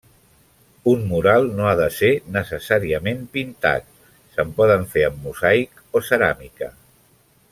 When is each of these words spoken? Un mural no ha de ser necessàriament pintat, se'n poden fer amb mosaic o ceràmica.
Un 0.91 1.01
mural 1.09 1.43
no 1.59 1.67
ha 1.71 1.73
de 1.81 1.89
ser 1.97 2.09
necessàriament 2.37 3.21
pintat, 3.37 3.85
se'n 4.37 4.55
poden 4.61 4.89
fer 4.95 5.05
amb 5.11 5.21
mosaic 5.27 5.85
o 6.01 6.05
ceràmica. 6.09 6.73